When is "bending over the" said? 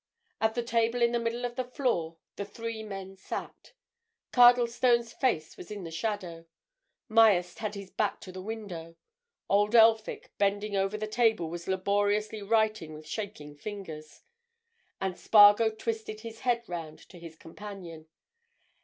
10.39-11.05